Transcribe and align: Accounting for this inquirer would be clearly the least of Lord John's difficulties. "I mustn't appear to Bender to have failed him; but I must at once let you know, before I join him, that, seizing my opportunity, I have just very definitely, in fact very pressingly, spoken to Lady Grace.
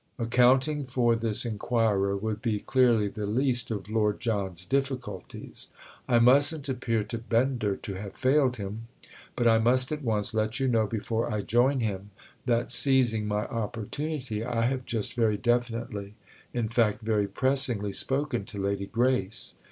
Accounting 0.17 0.87
for 0.87 1.15
this 1.15 1.45
inquirer 1.45 2.17
would 2.17 2.41
be 2.41 2.57
clearly 2.59 3.07
the 3.07 3.27
least 3.27 3.69
of 3.69 3.87
Lord 3.87 4.19
John's 4.19 4.65
difficulties. 4.65 5.67
"I 6.07 6.17
mustn't 6.17 6.67
appear 6.67 7.03
to 7.03 7.19
Bender 7.19 7.75
to 7.75 7.93
have 7.93 8.15
failed 8.15 8.57
him; 8.57 8.87
but 9.35 9.47
I 9.47 9.59
must 9.59 9.91
at 9.91 10.01
once 10.01 10.33
let 10.33 10.59
you 10.59 10.67
know, 10.67 10.87
before 10.87 11.31
I 11.31 11.43
join 11.43 11.81
him, 11.81 12.09
that, 12.47 12.71
seizing 12.71 13.27
my 13.27 13.45
opportunity, 13.45 14.43
I 14.43 14.63
have 14.65 14.87
just 14.87 15.13
very 15.13 15.37
definitely, 15.37 16.15
in 16.51 16.67
fact 16.67 17.01
very 17.01 17.27
pressingly, 17.27 17.91
spoken 17.91 18.43
to 18.45 18.57
Lady 18.59 18.87
Grace. 18.87 19.53